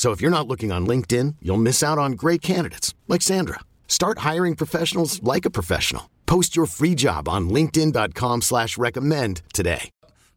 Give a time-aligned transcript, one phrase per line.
[0.00, 3.60] So if you're not looking on LinkedIn, you'll miss out on great candidates like Sandra.
[3.86, 6.08] Start hiring professionals like a professional.
[6.24, 9.90] Post your free job on LinkedIn.com slash recommend today.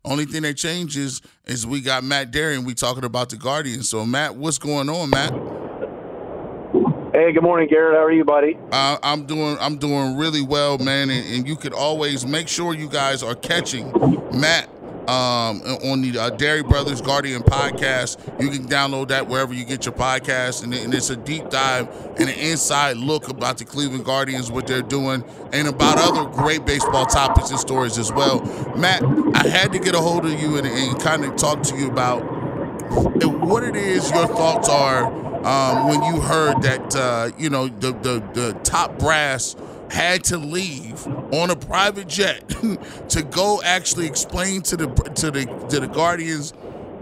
[0.04, 2.66] Only thing that changes is we got Matt Darian.
[2.66, 3.90] We talking about the Guardians.
[3.90, 5.32] So Matt, what's going on, Matt?
[7.14, 7.96] Hey, good morning, Garrett.
[7.96, 8.58] How are you, buddy?
[8.70, 11.10] Uh, I'm doing I'm doing really well, man.
[11.10, 13.94] And, and you could always make sure you guys are catching
[14.38, 14.68] Matt
[15.10, 18.18] um, on the uh, Dery Brothers Guardian podcast.
[18.42, 21.90] You can download that wherever you get your podcast, and, and, it's a deep dive
[22.20, 26.66] and an inside look about the Cleveland Guardians, what they're doing, and about other great
[26.66, 28.42] baseball topics and stories as well.
[28.78, 29.04] Matt,
[29.36, 31.90] I had to get a hold of you and, and kind of talk to you
[31.90, 32.22] about
[33.44, 35.06] what it is your thoughts are
[35.46, 39.56] um, when you heard that uh, you know the, the the top brass
[39.94, 42.50] had to leave on a private jet
[43.10, 46.54] to go actually explain to the to the to the Guardians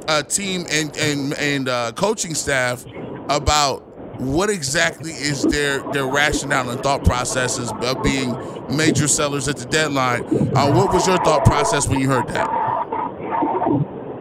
[0.07, 2.85] uh, team and and and uh, coaching staff
[3.29, 3.87] about
[4.19, 8.35] what exactly is their their rationale and thought processes of being
[8.75, 10.23] major sellers at the deadline.
[10.55, 12.49] Uh, what was your thought process when you heard that?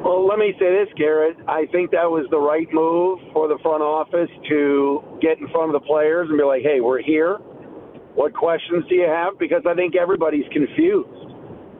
[0.05, 1.37] Well, let me say this, Garrett.
[1.49, 5.75] I think that was the right move for the front office to get in front
[5.75, 7.39] of the players and be like, "Hey, we're here.
[8.15, 9.39] What questions do you have?
[9.39, 11.31] Because I think everybody's confused.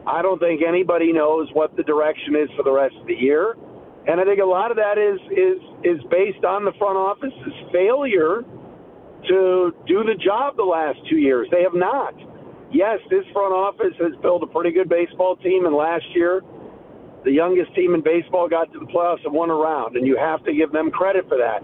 [0.07, 3.57] I don't think anybody knows what the direction is for the rest of the year.
[4.07, 7.55] And I think a lot of that is is is based on the front office's
[7.71, 8.43] failure
[9.29, 11.49] to do the job the last two years.
[11.51, 12.15] They have not.
[12.73, 16.41] Yes, this front office has built a pretty good baseball team, and last year,
[17.25, 20.17] the youngest team in baseball got to the playoffs and won a round, and you
[20.17, 21.61] have to give them credit for that.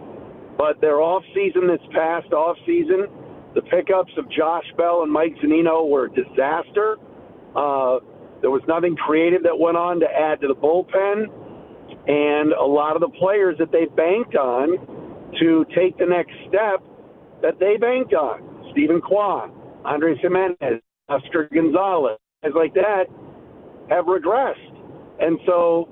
[0.58, 3.06] But their off season this past off season
[3.56, 6.98] the pickups of Josh Bell and Mike Zunino were a disaster.
[7.56, 7.98] Uh,
[8.42, 11.24] there was nothing creative that went on to add to the bullpen.
[12.06, 14.76] And a lot of the players that they banked on
[15.40, 16.84] to take the next step
[17.40, 19.50] that they banked on Steven Kwan,
[19.86, 23.06] Andres Gimenez, Oscar Gonzalez, guys like that,
[23.88, 24.76] have regressed.
[25.18, 25.88] And so,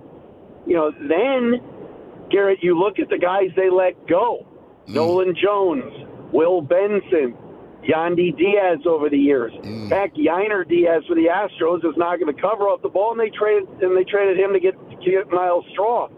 [0.67, 4.47] you know, then, Garrett, you look at the guys they let go
[4.87, 4.95] mm.
[4.95, 5.93] Nolan Jones,
[6.31, 7.35] Will Benson,
[7.85, 9.53] Yandy Diaz over the years.
[9.53, 9.91] Mm.
[9.91, 13.21] Heck, Yainer Diaz for the Astros is not going to cover up the ball, and
[13.21, 16.09] they traded and they traded him to get to get Myles Straw.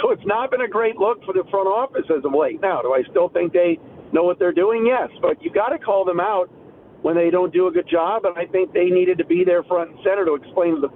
[0.00, 2.60] So it's not been a great look for the front office as of late.
[2.60, 3.78] Now, do I still think they
[4.12, 4.86] know what they're doing?
[4.86, 6.50] Yes, but you got to call them out
[7.02, 9.62] when they don't do a good job, and I think they needed to be there
[9.64, 10.88] front and center to explain to the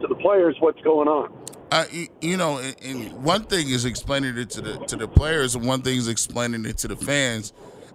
[0.00, 1.32] to the players what's going on.
[1.70, 1.84] Uh,
[2.20, 5.82] you know, and one thing is explaining it to the to the players, and one
[5.82, 7.52] thing is explaining it to the fans.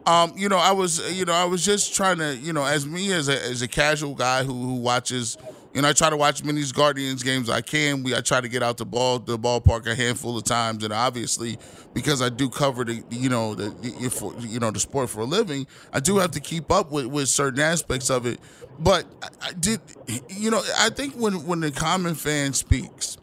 [0.07, 2.85] Um, you know, I was, you know, I was just trying to, you know, as
[2.85, 5.35] me as a as a casual guy who who watches,
[5.73, 8.03] you know, I try to watch many Guardians games I can.
[8.03, 10.93] We I try to get out the ball the ballpark a handful of times, and
[10.93, 11.57] obviously
[11.93, 13.73] because I do cover the, you know, the
[14.39, 17.27] you know the sport for a living, I do have to keep up with with
[17.27, 18.39] certain aspects of it.
[18.77, 19.81] But I, I did,
[20.29, 23.17] you know, I think when when the common fan speaks,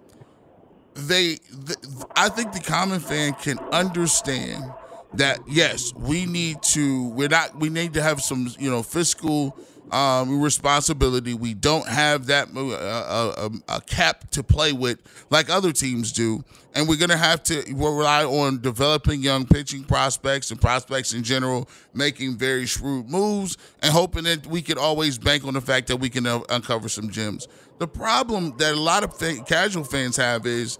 [0.94, 4.64] they, the, I think the common fan can understand
[5.14, 7.08] that yes, we need to.
[7.08, 7.58] We're not.
[7.58, 9.56] We need to have some, you know, fiscal
[9.92, 11.34] um, responsibility.
[11.34, 14.98] We don't have that uh, uh, a, a, cap to play with
[15.28, 16.42] like other teams do,
[16.74, 21.68] and we're gonna have to rely on developing young pitching prospects and prospects in general,
[21.92, 25.96] making very shrewd moves, and hoping that we can always bank on the fact that
[25.96, 27.46] we can uh, uncover some gems.
[27.78, 30.78] The problem that a lot of fa- casual fans have is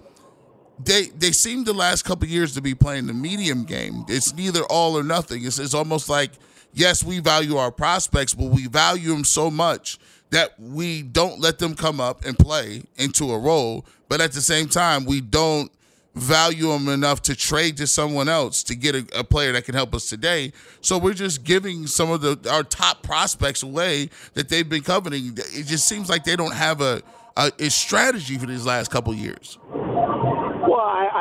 [0.84, 4.04] they they seem the last couple years to be playing the medium game.
[4.08, 5.44] It's neither all or nothing.
[5.44, 6.32] It's, it's almost like
[6.72, 9.98] yes, we value our prospects, but we value them so much
[10.30, 13.84] that we don't let them come up and play into a role.
[14.08, 15.70] But at the same time, we don't
[16.14, 19.74] value them enough to trade to someone else to get a, a, player that can
[19.74, 20.52] help us today.
[20.82, 25.32] So we're just giving some of the our top prospects away that they've been coveting.
[25.36, 27.02] It just seems like they don't have a
[27.36, 29.58] a, a strategy for these last couple years.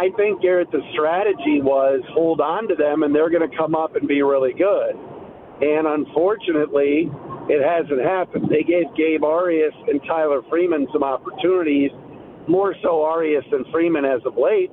[0.02, 3.76] I, think Garrett, the strategy was hold on to them, and they're going to come
[3.76, 4.98] up and be really good.
[5.62, 7.10] And unfortunately,
[7.48, 8.50] it hasn't happened.
[8.50, 11.92] They gave Gabe Arias and Tyler Freeman some opportunities,
[12.48, 14.72] more so Arias than Freeman as of late.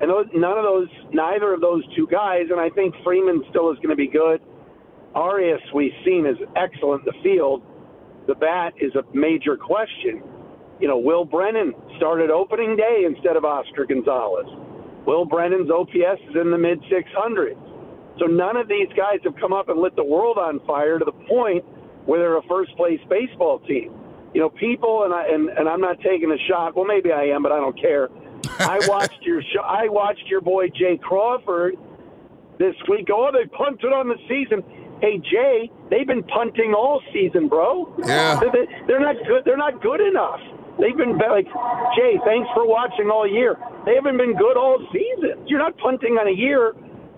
[0.00, 3.76] And none of those, neither of those two guys, and I think Freeman still is
[3.78, 4.40] going to be good.
[5.14, 7.62] Arias, we've seen, is excellent in the field.
[8.26, 10.22] The bat is a major question.
[10.80, 14.46] You know, Will Brennan started opening day instead of Oscar Gonzalez.
[15.06, 17.56] Will Brennan's OPS is in the mid 600s.
[18.18, 21.04] So none of these guys have come up and lit the world on fire to
[21.04, 21.64] the point
[22.06, 23.92] where they're a first place baseball team.
[24.34, 26.76] You know, people and I and, and I'm not taking a shot.
[26.76, 28.08] Well, maybe I am, but I don't care
[28.58, 29.60] I watched your show.
[29.60, 31.74] I watched your boy Jay Crawford
[32.58, 33.08] this week.
[33.12, 34.62] Oh, they punted on the season.
[35.00, 37.94] Hey Jay, they've been punting all season, bro.
[38.04, 39.44] Yeah, they're, they're not good.
[39.44, 40.40] They're not good enough.
[40.78, 41.46] They've been like
[41.96, 42.18] Jay.
[42.24, 43.56] Thanks for watching all year.
[43.84, 45.44] They haven't been good all season.
[45.46, 46.74] You're not punting on a year.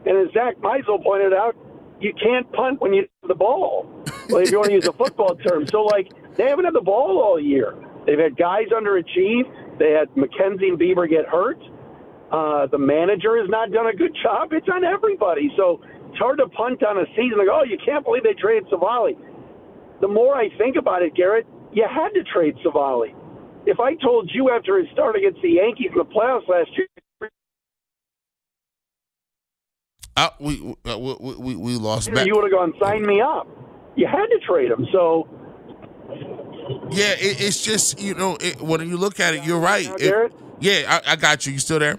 [0.07, 1.55] And as Zach Meisel pointed out,
[2.01, 3.87] you can't punt when you have the ball.
[4.31, 6.81] Well, if you want to use a football term, so like they haven't had the
[6.81, 7.75] ball all year.
[8.07, 9.79] They've had guys underachieve.
[9.79, 11.61] They had McKenzie and Bieber get hurt.
[12.33, 14.53] Uh, the manager has not done a good job.
[14.53, 15.53] It's on everybody.
[15.57, 18.71] So it's hard to punt on a season like, oh, you can't believe they traded
[18.71, 19.19] Civale.
[20.01, 23.13] The more I think about it, Garrett, you had to trade Civale.
[23.67, 27.31] If I told you after his start against the Yankees in the playoffs last year,
[30.17, 32.09] uh, we, uh, we, we we lost.
[32.09, 33.47] You would have gone sign me up.
[33.97, 34.87] You had to trade him.
[34.93, 35.29] So
[36.91, 39.89] yeah, it, it's just you know it, when you look at it, you're right.
[39.99, 41.53] It, yeah, I, I, got you.
[41.53, 41.99] You still there?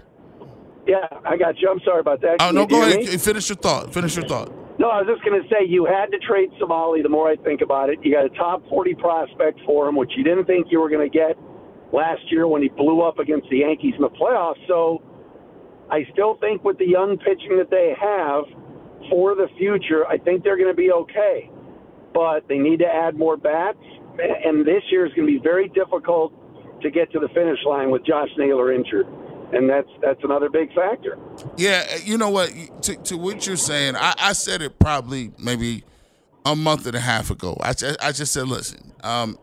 [0.86, 1.68] Yeah, I got you.
[1.70, 2.36] I'm sorry about that.
[2.40, 2.98] Oh no, go ahead.
[2.98, 3.16] Me?
[3.16, 3.92] Finish your thought.
[3.92, 4.52] Finish your thought.
[4.78, 7.02] No, I was just going to say you had to trade Civale.
[7.02, 10.10] The more I think about it, you got a top 40 prospect for him, which
[10.16, 11.36] you didn't think you were going to get
[11.92, 14.66] last year when he blew up against the Yankees in the playoffs.
[14.66, 15.02] So
[15.90, 18.44] I still think with the young pitching that they have
[19.10, 21.50] for the future, I think they're going to be okay.
[22.14, 23.78] But they need to add more bats
[24.18, 26.32] and this year is going to be very difficult
[26.82, 29.06] to get to the finish line with Josh Naylor injured.
[29.52, 31.18] And that's that's another big factor.
[31.58, 32.50] Yeah, you know what?
[32.82, 35.84] To, to what you're saying, I, I, said it probably maybe
[36.46, 37.58] a month and a half ago.
[37.60, 39.38] I, I just said, listen, um,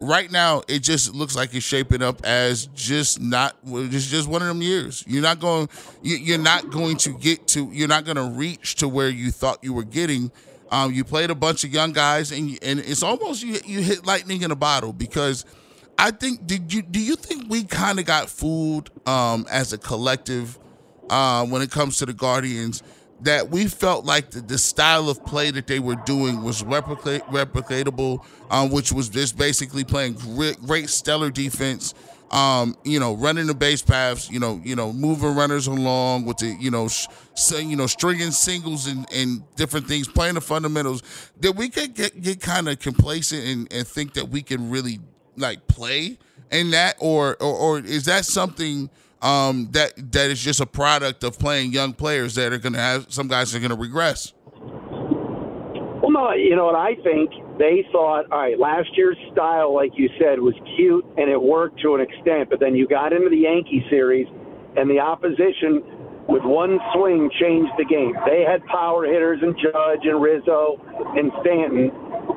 [0.00, 4.42] right now it just looks like it's shaping up as just not just just one
[4.42, 5.04] of them years.
[5.06, 5.68] You're not going
[6.02, 9.30] you, are not going to get to you're not going to reach to where you
[9.30, 10.30] thought you were getting
[10.70, 14.06] um, you played a bunch of young guys, and and it's almost you you hit
[14.06, 15.44] lightning in a bottle because
[15.98, 19.78] I think did you do you think we kind of got fooled um, as a
[19.78, 20.58] collective
[21.10, 22.82] uh, when it comes to the Guardians
[23.20, 27.22] that we felt like the, the style of play that they were doing was replicate,
[27.24, 31.94] replicatable, um, which was just basically playing great, great stellar defense
[32.34, 36.38] um, you know, running the base paths, you know, you know, moving runners along with
[36.38, 37.06] the, you know, sh-
[37.52, 41.02] you know, stringing singles and, and different things, playing the fundamentals,
[41.40, 44.98] that we could get, get kind of complacent and, and think that we can really
[45.36, 46.18] like play
[46.50, 48.90] in that, or or, or is that something
[49.24, 52.78] um, that that is just a product of playing young players that are going to
[52.78, 54.34] have some guys are going to regress?
[56.04, 59.92] Well, no, you know what I think they thought, all right, last year's style, like
[59.96, 63.30] you said, was cute and it worked to an extent, but then you got into
[63.30, 64.26] the Yankee series
[64.76, 65.82] and the opposition
[66.28, 68.12] with one swing changed the game.
[68.26, 70.76] They had power hitters and Judge and Rizzo
[71.16, 71.88] and Stanton,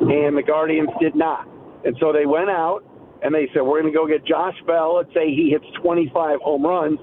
[0.08, 1.48] and the Guardians did not.
[1.84, 2.87] And so they went out
[3.24, 4.96] and they said, we're going to go get Josh Bell.
[4.96, 7.00] Let's say he hits 25 home runs,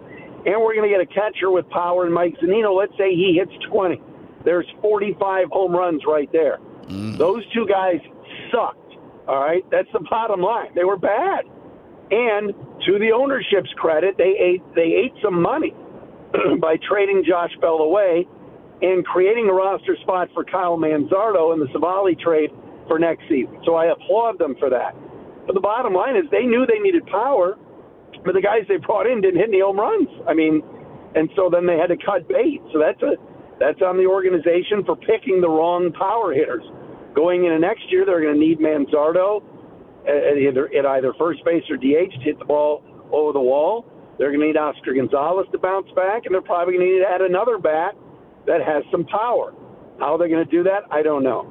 [0.47, 2.77] and we're going to get a catcher with power and Mike Zunino.
[2.77, 4.01] Let's say he hits 20.
[4.45, 6.59] There's 45 home runs right there.
[6.87, 7.19] Mm.
[7.19, 8.01] Those two guys
[8.53, 8.79] sucked.
[9.27, 10.75] All right, that's the bottom line.
[10.75, 11.47] They were bad,
[12.11, 12.53] and
[12.85, 15.73] to the ownership's credit, they ate they ate some money
[16.61, 18.29] by trading Josh Bell away
[18.83, 22.51] and creating a roster spot for Kyle Manzardo in the Civale trade
[22.87, 23.59] for next season.
[23.65, 24.95] So I applaud them for that.
[25.47, 27.59] But the bottom line is they knew they needed power,
[28.25, 30.09] but the guys they brought in didn't hit any home runs.
[30.27, 30.63] I mean,
[31.15, 32.63] and so then they had to cut bait.
[32.73, 33.17] So that's a
[33.61, 36.65] that's on the organization for picking the wrong power hitters.
[37.15, 39.43] Going into next year, they're going to need Manzardo
[40.07, 42.83] at either, at either first base or DH to hit the ball
[43.13, 43.87] over the wall.
[44.19, 47.01] They're going to need Oscar Gonzalez to bounce back, and they're probably going to need
[47.01, 47.95] to add another bat
[48.47, 49.55] that has some power.
[49.99, 51.51] How are they're going to do that, I don't know.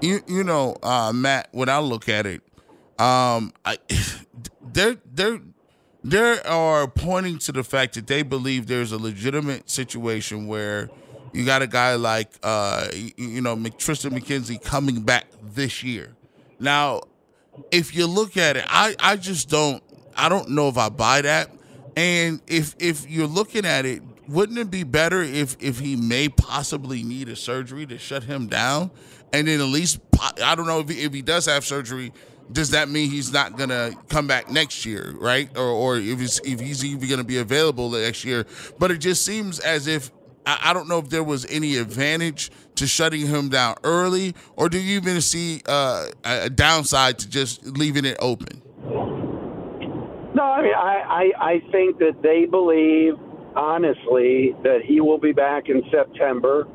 [0.00, 2.42] You you know, uh, Matt, when I look at it,
[2.98, 3.78] um, I
[4.62, 5.40] they're they're
[6.04, 10.90] they are pointing to the fact that they believe there's a legitimate situation where
[11.32, 16.14] you got a guy like uh, you know Triston McKenzie coming back this year.
[16.60, 17.00] Now,
[17.70, 19.82] if you look at it, I I just don't
[20.16, 21.50] I don't know if I buy that.
[21.96, 26.28] And if if you're looking at it, wouldn't it be better if if he may
[26.28, 28.90] possibly need a surgery to shut him down,
[29.32, 30.00] and then at least
[30.42, 32.12] I don't know if he, if he does have surgery,
[32.52, 35.48] does that mean he's not gonna come back next year, right?
[35.56, 38.46] Or or if he's if he's even gonna be available next year?
[38.78, 40.10] But it just seems as if
[40.46, 44.68] I, I don't know if there was any advantage to shutting him down early, or
[44.68, 48.62] do you even see uh, a downside to just leaving it open?
[50.34, 53.14] No, I mean I, I I think that they believe
[53.56, 56.66] honestly that he will be back in September.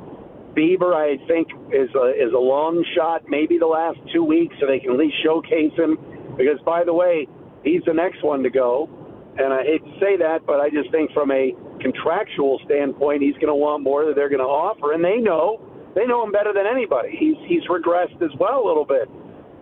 [0.60, 4.68] Bieber, I think, is a, is a long shot, maybe the last two weeks, so
[4.68, 5.96] they can at least showcase him.
[6.36, 7.28] Because, by the way,
[7.64, 8.90] he's the next one to go.
[9.40, 13.36] And I hate to say that, but I just think from a contractual standpoint, he's
[13.36, 14.92] going to want more that they're going to offer.
[14.92, 15.64] And they know.
[15.96, 17.16] They know him better than anybody.
[17.16, 19.08] He's, he's regressed as well a little bit.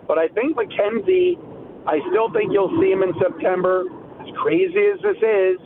[0.08, 1.38] But I think McKenzie,
[1.86, 3.86] I still think you'll see him in September.
[4.20, 5.62] As crazy as this is,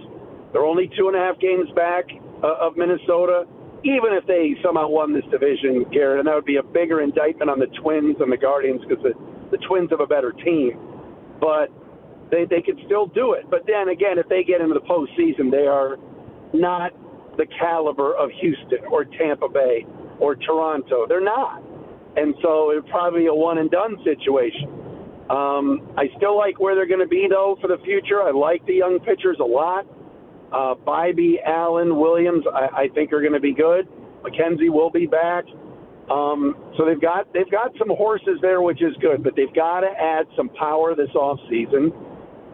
[0.51, 2.05] they're only two and a half games back
[2.43, 3.47] uh, of Minnesota.
[3.83, 7.49] Even if they somehow won this division, Garrett, and that would be a bigger indictment
[7.49, 9.13] on the Twins and the Guardians because the,
[9.49, 10.77] the Twins have a better team.
[11.39, 11.73] But
[12.29, 13.49] they, they could still do it.
[13.49, 15.97] But then again, if they get into the postseason, they are
[16.53, 16.93] not
[17.37, 19.85] the caliber of Houston or Tampa Bay
[20.19, 21.07] or Toronto.
[21.07, 21.63] They're not.
[22.15, 24.67] And so it would probably be a one and done situation.
[25.29, 28.21] Um, I still like where they're going to be, though, for the future.
[28.21, 29.87] I like the young pitchers a lot.
[30.51, 33.87] Uh, Bibee, Allen, Williams, I, I think are going to be good.
[34.23, 35.45] McKenzie will be back.
[36.11, 39.81] Um, so they've got they've got some horses there, which is good, but they've got
[39.81, 41.93] to add some power this off season,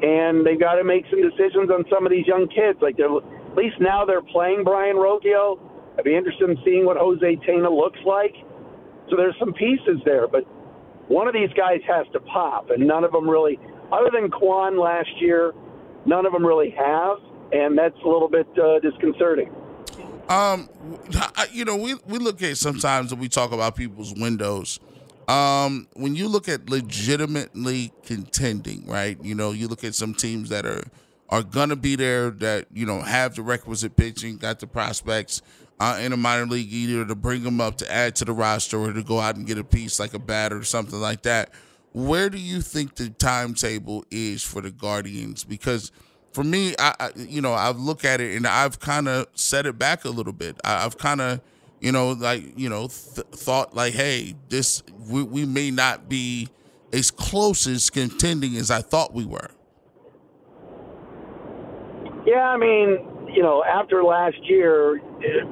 [0.01, 2.77] and they've got to make some decisions on some of these young kids.
[2.81, 5.57] Like they're at least now they're playing Brayan Rocchio.
[5.97, 8.35] I'd be interested in seeing what Jose Tena looks like.
[9.09, 10.43] So there's some pieces there, but
[11.07, 13.57] one of these guys has to pop, and none of them really,
[13.91, 15.53] other than Kwan last year,
[16.05, 17.17] none of them really have
[17.51, 19.53] and that's a little bit uh, disconcerting.
[20.29, 20.69] Um,
[21.51, 24.79] you know, we we look at sometimes when we talk about people's windows.
[25.27, 29.17] Um, when you look at legitimately contending, right?
[29.21, 30.83] You know, you look at some teams that are
[31.29, 35.41] are gonna be there that you know have the requisite pitching, got the prospects
[35.79, 38.77] uh, in a minor league either to bring them up to add to the roster
[38.77, 41.51] or to go out and get a piece like a bat or something like that.
[41.93, 45.43] Where do you think the timetable is for the Guardians?
[45.43, 45.91] Because
[46.37, 49.65] for me, I, I you know I've looked at it and I've kind of set
[49.65, 50.55] it back a little bit.
[50.63, 51.41] I, have kind of
[51.81, 56.49] you know like you know th- thought like, hey, this we, we may not be
[56.93, 59.49] as close as contending as I thought we were.
[62.27, 62.99] Yeah, I mean,
[63.33, 65.01] you know, after last year,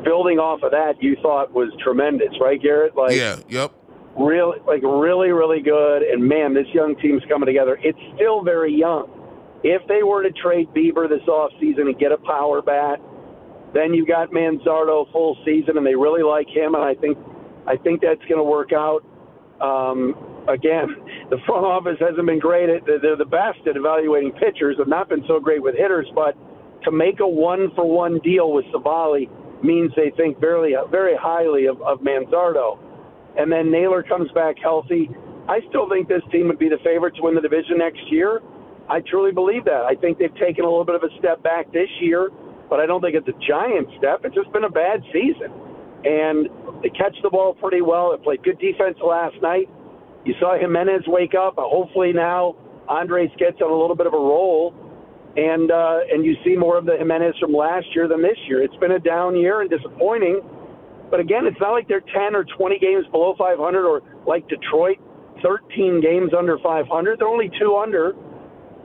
[0.03, 2.95] building off of that, you thought was tremendous, right, Garrett?
[2.95, 3.71] Like, yeah, yep.
[4.15, 6.03] Really, like really, really good.
[6.03, 7.79] And man, this young team's coming together.
[7.81, 9.14] It's still very young.
[9.67, 13.01] If they were to trade Bieber this offseason and get a power bat,
[13.73, 17.17] then you got Manzardo full season, and they really like him, and I think
[17.65, 19.01] I think that's going to work out.
[19.59, 20.13] Um,
[20.47, 20.93] again,
[21.31, 22.69] the front office hasn't been great.
[22.69, 24.77] At, they're the best at evaluating pitchers.
[24.77, 26.37] Have not been so great with hitters, but
[26.83, 29.25] to make a one-for-one deal with Civale
[29.63, 32.77] means they think very very highly of, of Manzardo.
[33.35, 35.09] And then Naylor comes back healthy.
[35.49, 38.41] I still think this team would be the favorite to win the division next year.
[38.89, 39.83] I truly believe that.
[39.83, 42.29] I think they've taken a little bit of a step back this year,
[42.69, 44.21] but I don't think it's a giant step.
[44.23, 45.51] It's just been a bad season.
[46.05, 46.49] And
[46.83, 48.15] they catch the ball pretty well.
[48.15, 49.69] They played good defense last night.
[50.23, 51.55] You saw Gimenez wake up.
[51.57, 52.55] Hopefully now
[52.87, 54.73] Andres gets on a little bit of a roll,
[55.35, 58.63] and uh, and you see more of the Gimenez from last year than this year.
[58.63, 60.41] It's been a down year and disappointing.
[61.09, 64.97] But again, it's not like they're 10 or 20 games below 500 or like Detroit,
[65.43, 67.19] 13 games under 500.
[67.19, 68.13] They're only two under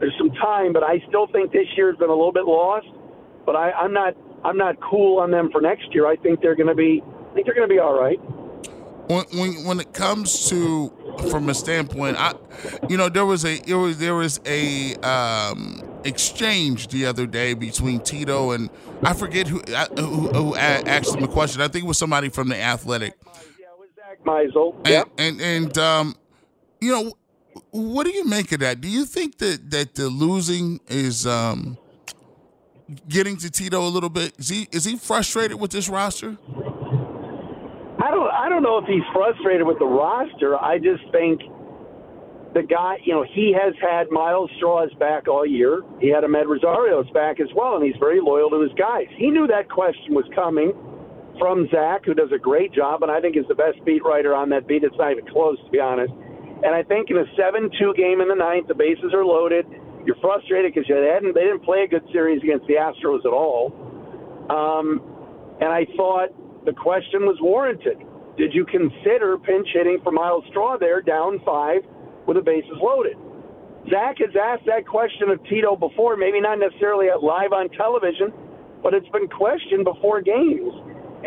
[0.00, 2.88] there's some time, but I still think this year's been a little bit lost.
[3.47, 6.07] But I, I'm not I'm not cool on them for next year.
[6.07, 8.19] I think they're going to be I think they're going to be all right.
[9.09, 10.92] When, when when it comes to
[11.30, 12.35] from a standpoint, I
[12.88, 17.54] you know there was a there was there was a um, exchange the other day
[17.54, 18.71] between Tito and
[19.02, 19.61] I forget who
[19.97, 21.61] who, who asked him a question.
[21.61, 23.14] I think it was somebody from the Athletic.
[23.59, 24.76] Yeah, it was Zach Meisel.
[24.76, 25.09] And, yep.
[25.19, 26.14] and and um,
[26.80, 27.12] you know
[27.71, 28.80] what do you make of that?
[28.80, 31.78] Do you think that that the losing is um,
[33.09, 34.33] getting to Tito a little bit?
[34.38, 36.37] Is he is he frustrated with this roster?
[38.02, 40.57] I don't I don't know if he's frustrated with the roster.
[40.57, 41.42] I just think
[42.54, 45.83] the guy, you know, he has had Myles Straw's back all year.
[46.00, 49.07] He had Amed Rosario's back as well, and he's very loyal to his guys.
[49.16, 50.73] He knew that question was coming
[51.38, 54.35] from Zach, who does a great job, and I think is the best beat writer
[54.35, 54.83] on that beat.
[54.83, 56.12] It's not even close, to be honest.
[56.62, 59.67] And I think in a 7-2 game in the ninth, the bases are loaded.
[60.05, 63.33] You're frustrated because they hadn't they didn't play a good series against the Astros at
[63.33, 63.73] all.
[64.49, 65.00] Um,
[65.61, 66.31] and I thought
[66.64, 67.99] the question was warranted.
[68.37, 71.83] Did you consider pinch hitting for Myles Straw there, down five?
[72.26, 73.17] with the bases loaded.
[73.90, 78.33] Zach has asked that question of Tito before, maybe not necessarily at live on television,
[78.83, 80.71] but it's been questioned before games.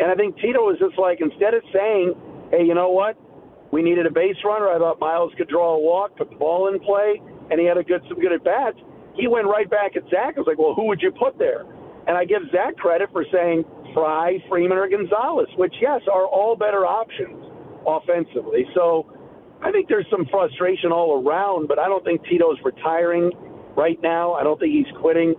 [0.00, 2.14] And I think Tito was just like, instead of saying,
[2.50, 3.20] hey, you know what?
[3.74, 4.70] We needed a base runner.
[4.70, 7.76] I thought Myles could draw a walk, put the ball in play, and he had
[7.76, 8.78] a good some good at bats.
[9.18, 10.38] He went right back at Zach.
[10.38, 11.66] I was like, well, who would you put there?
[12.06, 16.54] And I give Zach credit for saying Fry, Freeman, or Gonzalez, which, yes, are all
[16.54, 17.42] better options
[17.82, 18.62] offensively.
[18.78, 19.10] So
[19.58, 23.32] I think there's some frustration all around, but I don't think Tito's retiring
[23.76, 24.34] right now.
[24.34, 25.34] I don't think he's quitting.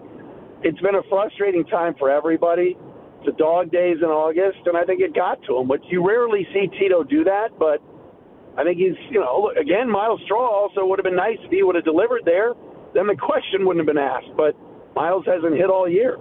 [0.62, 2.76] It's been a frustrating time for everybody.
[3.26, 5.70] The dog days in August, and I think it got to him.
[5.70, 7.58] But you rarely see Tito do that.
[7.58, 7.80] But
[8.58, 11.64] I think he's, you know, again, Myles Straw also would have been nice if he
[11.64, 12.54] would have delivered there.
[12.94, 14.36] Then the question wouldn't have been asked.
[14.38, 14.56] But
[14.96, 16.18] Myles hasn't hit all year.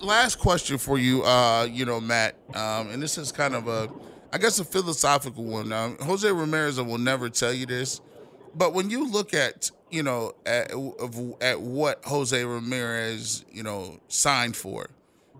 [0.00, 3.90] Last question for you, uh, you know, Matt, um, and this is kind of a
[4.32, 5.72] I guess a philosophical one.
[5.72, 8.00] Um, Jose Ramirez will never tell you this,
[8.54, 10.72] but when you look at you know at,
[11.40, 14.88] at what Jose Ramirez you know signed for,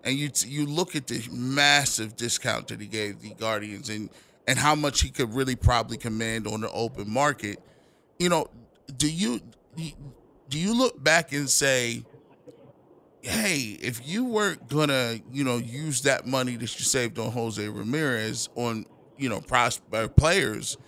[0.04, 4.10] and you you look at the massive discount that he gave the Guardians and
[4.48, 7.60] and how much he could really probably command on the open market,
[8.18, 8.48] you know,
[8.96, 9.40] do you
[10.48, 12.02] do you look back and say?
[13.20, 17.68] hey, if you weren't gonna, you know, use that money that you saved on Jose
[17.68, 18.86] Ramirez on,
[19.18, 20.78] you know, players,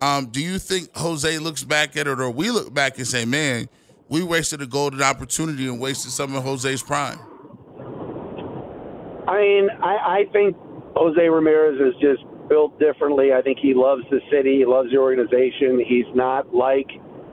[0.00, 3.24] um, do you think Jose looks back at it, or we look back and say,
[3.24, 3.68] man,
[4.08, 7.18] we wasted a golden opportunity and wasted some of Jose's prime?
[9.26, 10.56] I mean, I, I think
[10.94, 13.32] Jose Ramirez is just built differently.
[13.32, 15.82] I think he loves the city, he loves the organization.
[15.86, 16.88] He's not like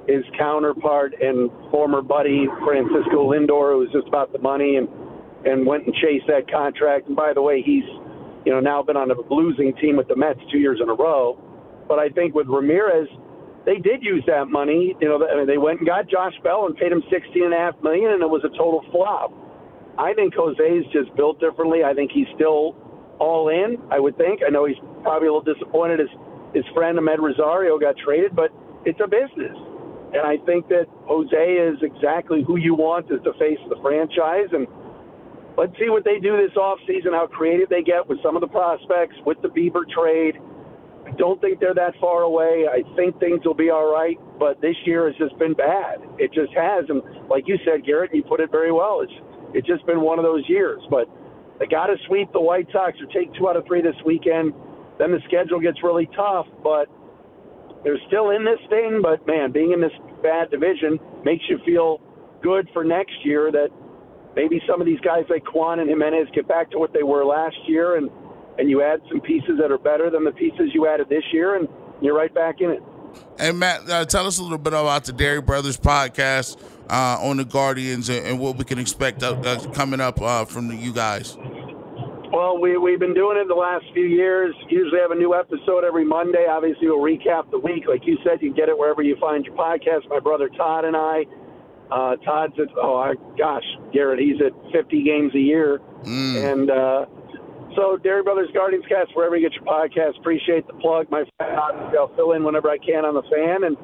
[0.08, 4.88] his counterpart and former buddy Francisco Lindor, who was just about the money and
[5.46, 7.08] and went and chased that contract.
[7.08, 7.86] And by the way, he's
[8.46, 10.94] you know now been on a losing team with the Mets two years in a
[10.94, 11.42] row.
[11.88, 13.08] But I think with Ramirez,
[13.66, 14.96] they did use that money.
[15.00, 17.76] You know, they went and got Josh Bell and paid him sixteen and a half
[17.84, 19.34] million, and it was a total flop.
[19.98, 21.84] I think Jose's just built differently.
[21.84, 22.76] I think he's still
[23.20, 23.78] all in.
[23.90, 24.42] I would think.
[24.46, 26.10] I know he's probably a little disappointed his
[26.56, 28.50] his friend Amed Rosario got traded, but
[28.86, 29.56] it's a business.
[30.16, 33.82] And I think that Jose is exactly who you want as the face of the
[33.84, 34.48] franchise.
[34.56, 34.66] And
[35.60, 38.48] let's see what they do this offseason, how creative they get with some of the
[38.48, 40.40] prospects, with the Bieber trade.
[41.06, 42.66] I don't think they're that far away.
[42.72, 46.00] I think things will be all right, but this year has just been bad.
[46.18, 46.86] It just has.
[46.88, 49.02] And like you said, Garrett, you put it very well.
[49.04, 49.14] It's
[49.54, 50.82] it's just been one of those years.
[50.90, 51.08] But
[51.60, 54.54] they got to sweep the White Sox or take two out of three this weekend.
[54.98, 56.88] Then the schedule gets really tough, but
[57.84, 59.02] they're still in this thing.
[59.02, 59.92] But man, being in this
[60.24, 62.02] bad division makes you feel
[62.42, 63.70] good for next year that
[64.36, 67.26] maybe some of these guys like Kwan and Gimenez get back to what they were
[67.26, 68.10] last year and
[68.58, 71.56] and you add some pieces that are better than the pieces you added this year
[71.58, 71.68] and
[72.02, 72.82] you're right back in it.
[73.38, 76.58] Hey Matt, uh, tell us a little bit about the Dery Brothers podcast
[76.90, 80.72] uh, on the Guardians and, and, what we can expect uh, coming up uh, from
[80.72, 81.38] you guys.
[82.36, 84.54] Well, we, we've been doing it the last few years.
[84.68, 86.48] Usually have a new episode every Monday.
[86.50, 87.88] Obviously, we'll recap the week.
[87.88, 90.10] Like you said, you can get it wherever you find your podcast.
[90.10, 91.24] My brother Todd and I.
[91.90, 95.80] Uh, Todd's at, oh, I, gosh, Garrett, he's at 50 games a year.
[96.04, 96.52] Mm.
[96.52, 97.06] And uh,
[97.74, 100.20] so, Dery Brothers Guardians Cast, wherever you get your podcast.
[100.20, 101.10] Appreciate the plug.
[101.10, 103.64] My fan, I'll fill in whenever I can on the fan.
[103.64, 103.78] And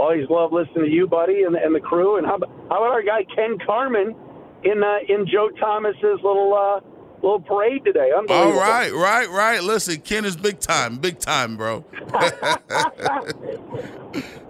[0.00, 2.18] always love listening to you, buddy, and, and the crew.
[2.18, 4.16] And how about, how about our guy, Ken Carman
[4.64, 6.50] in, uh, in Joe Thomas's little.
[6.50, 6.91] Uh,
[7.22, 8.10] little parade today.
[8.10, 9.62] All right, right, right.
[9.62, 11.84] Listen, Ken is big time, big time, bro.
[12.14, 12.22] all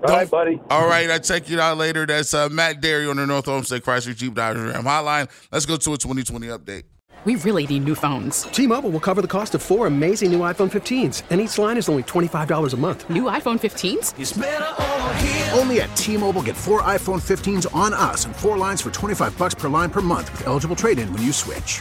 [0.02, 0.61] right, buddy.
[0.70, 2.06] All right, I check you out later.
[2.06, 5.28] That's uh, Matt Dery on the North Olmsted Chrysler Jeep Dodge Ram Hotline.
[5.50, 6.85] Let's go to a 2020 update.
[7.24, 8.42] We really need new phones.
[8.44, 11.88] T-Mobile will cover the cost of four amazing new iPhone 15s, and each line is
[11.88, 13.08] only $25 a month.
[13.08, 15.56] New iPhone 15s?
[15.56, 19.54] Only at T-Mobile get four iPhone 15s on us and four lines for 25 bucks
[19.54, 21.80] per line per month with eligible trade-in when you switch.